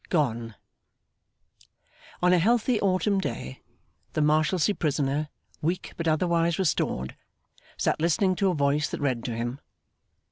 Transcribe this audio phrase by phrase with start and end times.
[0.09, 0.55] Gone
[2.23, 3.61] On a healthy autumn day,
[4.13, 5.29] the Marshalsea prisoner,
[5.61, 7.15] weak but otherwise restored,
[7.77, 9.59] sat listening to a voice that read to him.